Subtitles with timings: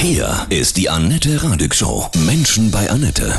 [0.00, 2.06] Hier ist die Annette Radig Show.
[2.24, 3.32] Menschen bei Annette.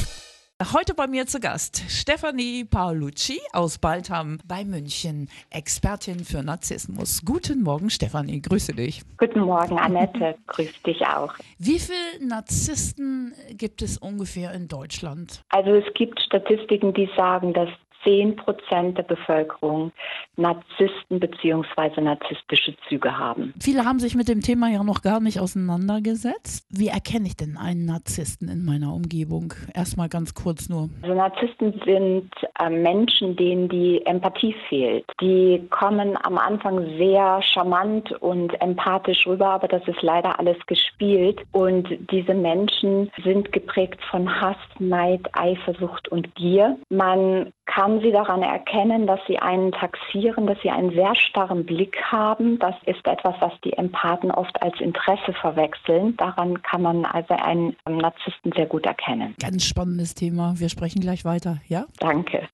[0.74, 7.22] Heute bei mir zu Gast Stefanie Paolucci aus Baltham bei München, Expertin für Narzissmus.
[7.24, 9.04] Guten Morgen, Stefanie, grüße dich.
[9.18, 11.34] Guten Morgen, Annette, grüß dich auch.
[11.60, 15.42] Wie viele Narzissten gibt es ungefähr in Deutschland?
[15.52, 17.70] Also es gibt Statistiken, die sagen, dass
[18.04, 19.92] 10 Prozent der Bevölkerung
[20.36, 22.02] Narzissten bzw.
[22.02, 23.54] narzisstische Züge haben.
[23.62, 26.66] Viele haben sich mit dem Thema ja noch gar nicht auseinandergesetzt.
[26.70, 29.54] Wie erkenne ich denn einen Narzissten in meiner Umgebung?
[29.74, 30.90] Erstmal ganz kurz nur.
[31.02, 32.30] Also Narzissten sind
[32.60, 35.06] äh, Menschen, denen die Empathie fehlt.
[35.22, 41.42] Die kommen am Anfang sehr charmant und empathisch rüber, aber das ist leider alles gespielt.
[41.52, 46.78] Und diese Menschen sind geprägt von Hass, Neid, Eifersucht und Gier.
[46.90, 51.98] Man kann sie daran erkennen, dass sie einen taxieren, dass sie einen sehr starren Blick
[52.04, 52.60] haben.
[52.60, 56.16] Das ist etwas, was die Empathen oft als Interesse verwechseln.
[56.18, 59.36] Daran kann man also einen Narzissten sehr gut erkennen.
[59.42, 60.54] Ganz spannendes Thema.
[60.58, 61.86] Wir sprechen gleich weiter, ja?
[62.00, 62.48] Danke.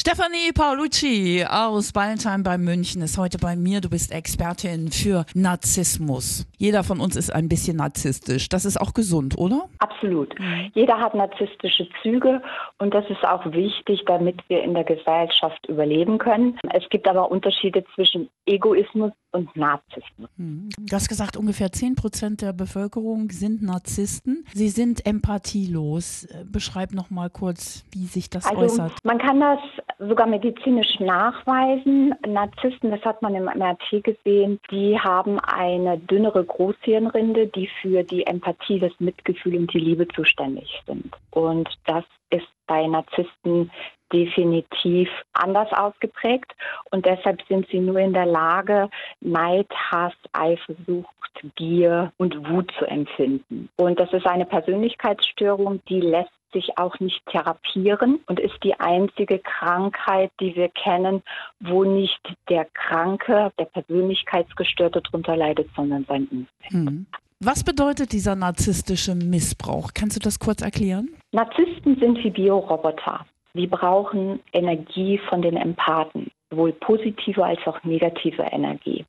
[0.00, 3.82] Stefanie Paolucci aus Ballentheim bei München ist heute bei mir.
[3.82, 6.46] Du bist Expertin für Narzissmus.
[6.56, 8.48] Jeder von uns ist ein bisschen narzisstisch.
[8.48, 9.68] Das ist auch gesund, oder?
[9.78, 10.38] Absolut.
[10.38, 10.70] Mhm.
[10.72, 12.40] Jeder hat narzisstische Züge
[12.78, 16.58] und das ist auch wichtig, damit wir in der Gesellschaft überleben können.
[16.72, 20.28] Es gibt aber Unterschiede zwischen Egoismus und Narzissmus.
[20.38, 20.70] Hm.
[20.78, 24.44] Du hast gesagt, ungefähr 10 Prozent der Bevölkerung sind Narzissten.
[24.54, 26.26] Sie sind empathielos.
[26.46, 28.92] Beschreib noch mal kurz, wie sich das also, äußert.
[29.04, 29.58] Man kann das
[30.00, 32.14] sogar medizinisch nachweisen.
[32.26, 38.26] Narzissten, das hat man im MRT gesehen, die haben eine dünnere Großhirnrinde, die für die
[38.26, 41.14] Empathie, das Mitgefühl und die Liebe zuständig sind.
[41.30, 43.70] Und das ist bei Narzissten
[44.12, 46.52] definitiv anders ausgeprägt
[46.90, 48.88] und deshalb sind sie nur in der Lage,
[49.20, 51.08] Neid, Hass, Eifersucht,
[51.54, 53.68] Gier und Wut zu empfinden.
[53.76, 59.38] Und das ist eine Persönlichkeitsstörung, die lässt sich auch nicht therapieren und ist die einzige
[59.38, 61.22] Krankheit, die wir kennen,
[61.60, 66.72] wo nicht der Kranke, der Persönlichkeitsgestörte darunter leidet, sondern sein Umfeld.
[66.72, 67.06] Hm.
[67.38, 69.92] Was bedeutet dieser narzisstische Missbrauch?
[69.94, 71.08] Kannst du das kurz erklären?
[71.32, 73.24] Narzissten sind wie Bioroboter.
[73.54, 79.04] Sie brauchen Energie von den Empathen, sowohl positive als auch negative Energie.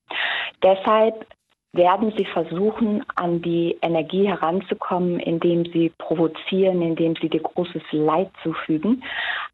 [0.64, 1.26] Deshalb
[1.74, 8.30] werden sie versuchen, an die Energie heranzukommen, indem sie provozieren, indem sie dir großes Leid
[8.44, 9.04] zufügen.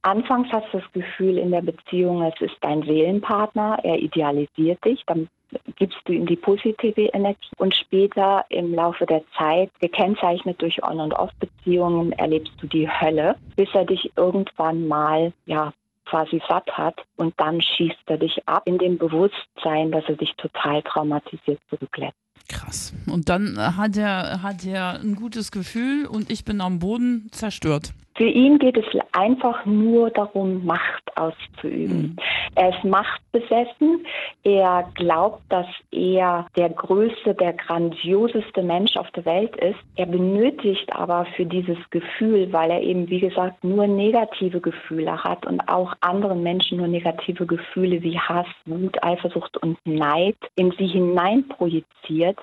[0.02, 5.04] Anfangs hast du das Gefühl in der Beziehung, es ist dein Seelenpartner, er idealisiert dich,
[5.06, 5.30] dann
[5.76, 11.00] gibst du ihm die positive Energie und später im Laufe der Zeit, gekennzeichnet durch On-
[11.00, 15.72] und Off-Beziehungen, erlebst du die Hölle, bis er dich irgendwann mal, ja,
[16.06, 20.34] quasi satt hat und dann schießt er dich ab in dem Bewusstsein, dass er dich
[20.38, 22.16] total traumatisiert zurücklässt.
[22.48, 22.94] Krass.
[23.08, 27.94] Und dann hat er, hat er ein gutes Gefühl und ich bin am Boden zerstört.
[28.18, 32.02] Für ihn geht es einfach nur darum, Macht auszuüben.
[32.02, 32.16] Mhm.
[32.56, 34.06] Er ist machtbesessen.
[34.44, 39.78] Er glaubt, dass er der größte, der grandioseste Mensch auf der Welt ist.
[39.96, 45.46] Er benötigt aber für dieses Gefühl, weil er eben, wie gesagt, nur negative Gefühle hat
[45.46, 50.88] und auch anderen Menschen nur negative Gefühle wie Hass, Wut, Eifersucht und Neid in sie
[50.88, 52.40] hineinprojiziert.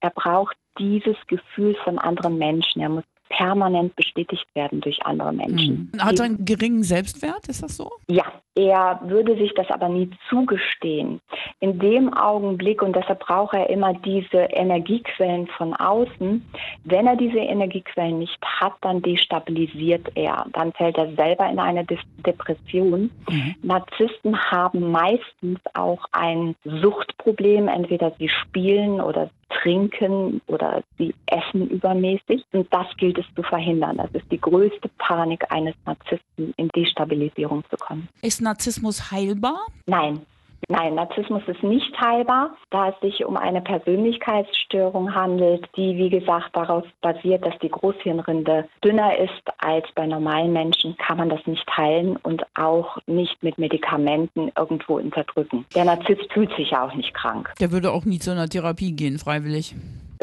[0.00, 2.82] Er braucht dieses Gefühl von anderen Menschen.
[2.82, 5.90] Er muss permanent bestätigt werden durch andere Menschen.
[5.92, 6.02] Mhm.
[6.02, 7.90] Hat er einen geringen Selbstwert, ist das so?
[8.08, 11.20] Ja, er würde sich das aber nie zugestehen.
[11.60, 16.44] In dem Augenblick, und deshalb braucht er immer diese Energiequellen von außen,
[16.84, 20.44] wenn er diese Energiequellen nicht hat, dann destabilisiert er.
[20.52, 23.10] Dann fällt er selber in eine De Depression.
[23.30, 23.54] Mhm.
[23.62, 27.68] Narzissten haben meistens auch ein Suchtproblem.
[27.68, 32.44] Entweder sie spielen oder trinken oder sie essen übermäßig.
[32.52, 33.96] Und das gilt es zu verhindern.
[33.96, 38.08] Das ist die größte Panik eines Narzissten, in Destabilisierung zu kommen.
[38.22, 39.66] Ist Narzissmus heilbar?
[39.86, 40.20] Nein.
[40.68, 46.54] Nein, Narzissmus ist nicht heilbar, da es sich um eine Persönlichkeitsstörung handelt, die, wie gesagt,
[46.54, 51.68] darauf basiert, dass die Großhirnrinde dünner ist als bei normalen Menschen, kann man das nicht
[51.76, 55.64] heilen und auch nicht mit Medikamenten irgendwo unterdrücken.
[55.74, 57.52] Der Narzisst fühlt sich ja auch nicht krank.
[57.60, 59.74] Der würde auch nie zu einer Therapie gehen, freiwillig.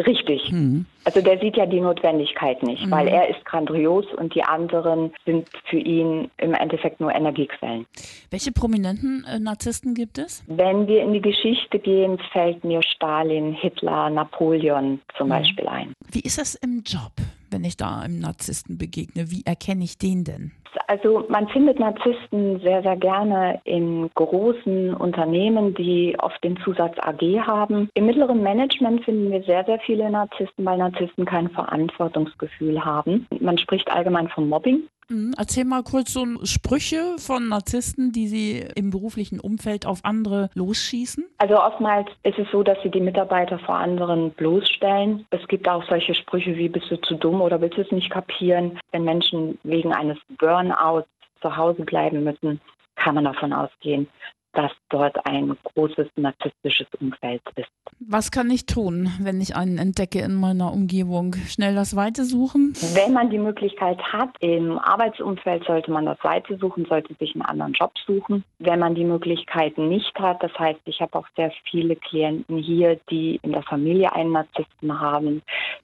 [0.06, 0.52] Richtig.
[0.52, 0.86] Mhm.
[1.04, 2.92] Also der sieht ja die Notwendigkeit nicht, mhm.
[2.92, 7.86] weil er ist grandios und die anderen sind für ihn im Endeffekt nur Energiequellen.
[8.30, 10.44] Welche prominenten äh, Narzissten gibt es?
[10.48, 15.32] Wenn wir in die Geschichte gehen, fällt mir Stalin, Hitler, Napoleon zum mhm.
[15.32, 15.94] Beispiel ein.
[16.12, 17.12] Wie ist das im Job?
[17.52, 19.32] Wenn ich da einem Narzissten begegne?
[19.32, 20.52] Wie erkenne ich den denn?
[20.88, 27.22] Also man findet Narzissten sehr, sehr gerne in großen Unternehmen, die oft den Zusatz AG
[27.46, 27.90] haben.
[27.94, 33.28] Im mittleren Management finden wir sehr, sehr viele Narzissten, weil Narzissten kein Verantwortungsgefühl haben.
[33.40, 34.84] Man spricht allgemein von Mobbing.
[35.10, 35.34] Mhm.
[35.38, 41.26] Erzähl mal kurz so Sprüche von Narzissten, die sie im beruflichen Umfeld auf andere losschießen.
[41.40, 45.26] Also oftmals ist es so, dass sie die Mitarbeiter vor anderen bloßstellen.
[45.32, 48.10] Es gibt auch solche Sprüche wie bist du zu dumm oder willst du es nicht
[48.10, 48.80] kapieren.
[48.92, 51.08] Wenn Menschen wegen eines Burnouts
[51.42, 52.62] zu Hause bleiben müssen,
[52.96, 54.08] kann man davon ausgehen,
[54.54, 57.70] dass dort ein großes narzisstisches Umfeld ist.
[58.00, 61.36] Was kann ich tun, wenn ich einen entdecke in meiner Umgebung?
[61.48, 62.74] Schnell das Weite suchen?
[62.96, 67.44] Wenn man die Möglichkeit hat, im Arbeitsumfeld sollte man das Weite suchen, sollte sich einen
[67.44, 68.44] anderen Job suchen.
[68.60, 73.00] Wenn man die Möglichkeiten nicht hat, das heißt, ich habe auch sehr viele Klienten hier,
[73.10, 75.42] die in der Familie einen Narzissten haben,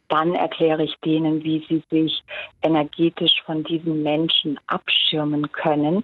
[0.07, 2.23] dann erkläre ich denen, wie sie sich
[2.61, 6.03] energetisch von diesen Menschen abschirmen können,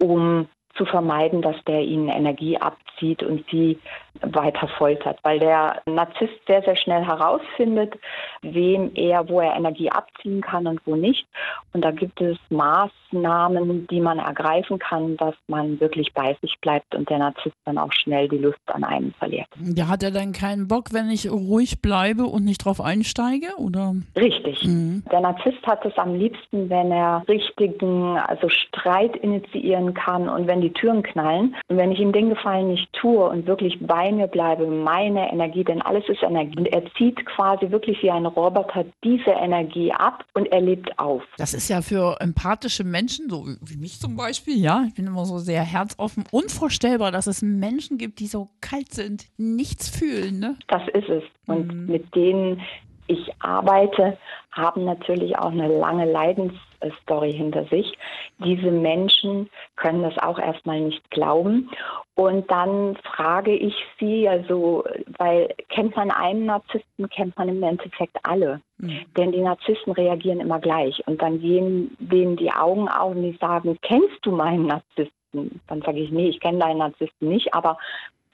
[0.00, 3.78] um zu vermeiden, dass der ihnen Energie abzieht und sie
[4.22, 7.94] weiter foltert, weil der Narzisst sehr, sehr schnell herausfindet,
[8.42, 11.26] wem er, wo er Energie abziehen kann und wo nicht.
[11.72, 16.94] Und da gibt es Maßnahmen, die man ergreifen kann, dass man wirklich bei sich bleibt
[16.94, 19.48] und der Narzisst dann auch schnell die Lust an einem verliert.
[19.74, 23.94] Ja, hat er dann keinen Bock, wenn ich ruhig bleibe und nicht drauf einsteige, oder?
[24.16, 24.64] Richtig.
[24.64, 25.04] Mhm.
[25.10, 30.60] Der Narzisst hat es am liebsten, wenn er richtigen, also Streit initiieren kann und wenn
[30.60, 31.54] die Türen knallen.
[31.68, 35.30] Und wenn ich ihm den Gefallen nicht tue und wirklich bei bei mir bleibe, meine
[35.30, 36.58] Energie, denn alles ist Energie.
[36.58, 41.22] Und er zieht quasi wirklich wie ein Roboter diese Energie ab und er lebt auf.
[41.36, 45.24] Das ist ja für empathische Menschen, so wie mich zum Beispiel, ja, ich bin immer
[45.24, 50.38] so sehr herzoffen, unvorstellbar, dass es Menschen gibt, die so kalt sind, nichts fühlen.
[50.38, 50.56] Ne?
[50.68, 51.22] Das ist es.
[51.46, 51.86] Und mhm.
[51.86, 52.60] mit denen
[53.06, 54.18] ich arbeite,
[54.58, 57.96] haben natürlich auch eine lange Leidensstory hinter sich.
[58.38, 61.70] Diese Menschen können das auch erstmal nicht glauben.
[62.14, 64.84] Und dann frage ich sie, also,
[65.18, 68.60] weil kennt man einen Narzissten, kennt man im Endeffekt alle.
[68.78, 69.04] Mhm.
[69.16, 71.00] Denn die Narzissten reagieren immer gleich.
[71.06, 75.60] Und dann gehen denen die Augen auf und die sagen, kennst du meinen Narzissten?
[75.68, 77.78] Dann sage ich, nee, ich kenne deinen Narzissten nicht, aber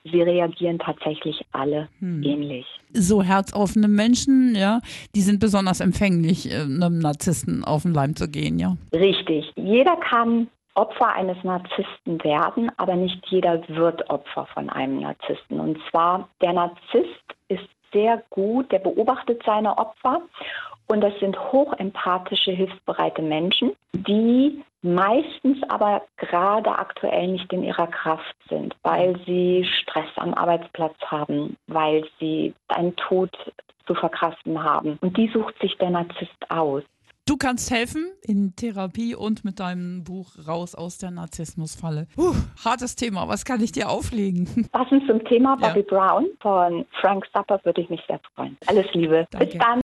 [0.04, 2.22] sie reagieren tatsächlich alle hm.
[2.22, 2.66] ähnlich.
[2.92, 4.80] So herzoffene Menschen, ja,
[5.14, 8.76] die sind besonders empfänglich, äh, einem Narzissten auf den Leim zu gehen, ja.
[8.92, 9.52] Richtig.
[9.56, 15.60] Jeder kann Opfer eines Narzissten werden, aber nicht jeder wird Opfer von einem Narzissten.
[15.60, 20.20] Und zwar, der Narzisst ist sehr gut, der beobachtet seine Opfer
[20.86, 28.36] und das sind hochempathische, hilfsbereite Menschen, die meistens aber gerade aktuell nicht in ihrer Kraft
[28.48, 33.31] sind, weil sie Stress am Arbeitsplatz haben, weil sie einen Tod
[33.86, 34.98] zu verkraften haben.
[35.00, 36.82] Und die sucht sich der Narzisst aus.
[37.26, 42.06] Du kannst helfen in Therapie und mit deinem Buch Raus aus der Narzissmusfalle.
[42.14, 43.26] Puh, hartes Thema.
[43.28, 44.69] Was kann ich dir auflegen?
[44.72, 45.86] Passend zum Thema Bobby ja.
[45.88, 48.58] Brown von Frank Zappa würde ich mich sehr freuen.
[48.66, 49.26] Alles Liebe.
[49.31, 49.46] Danke.
[49.46, 49.81] Bis dann.